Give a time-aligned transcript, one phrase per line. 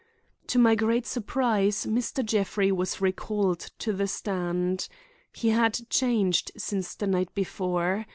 [0.47, 2.25] To my great surprise, Mr.
[2.25, 4.87] Jeffrey was recalled to the stand.
[5.31, 8.07] He had changed since the night before.